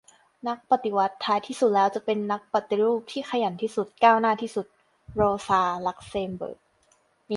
[0.47, 4.67] "นักปฏิวัติท้ายที่สุดแล้วจะเป็นนักปฏิรูปที่ขยันที่สุด ก้าวหน้าที่สุด"-
[5.15, 6.59] โรซา ลักเซมเบิร์ก